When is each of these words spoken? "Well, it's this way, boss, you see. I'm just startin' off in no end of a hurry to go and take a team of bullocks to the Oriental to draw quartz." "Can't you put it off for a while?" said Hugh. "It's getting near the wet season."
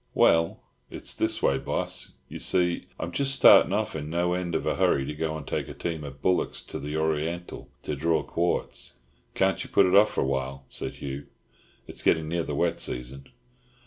"Well, 0.15 0.59
it's 0.89 1.13
this 1.13 1.43
way, 1.43 1.59
boss, 1.59 2.13
you 2.27 2.39
see. 2.39 2.87
I'm 2.99 3.11
just 3.11 3.35
startin' 3.35 3.71
off 3.71 3.95
in 3.95 4.09
no 4.09 4.33
end 4.33 4.55
of 4.55 4.65
a 4.65 4.77
hurry 4.77 5.05
to 5.05 5.13
go 5.13 5.37
and 5.37 5.45
take 5.45 5.67
a 5.69 5.75
team 5.75 6.03
of 6.03 6.23
bullocks 6.23 6.63
to 6.63 6.79
the 6.79 6.97
Oriental 6.97 7.69
to 7.83 7.95
draw 7.95 8.23
quartz." 8.23 8.95
"Can't 9.35 9.63
you 9.63 9.69
put 9.69 9.85
it 9.85 9.93
off 9.93 10.09
for 10.11 10.21
a 10.21 10.25
while?" 10.25 10.65
said 10.69 10.93
Hugh. 10.93 11.27
"It's 11.85 12.01
getting 12.01 12.27
near 12.27 12.41
the 12.41 12.55
wet 12.55 12.79
season." 12.79 13.27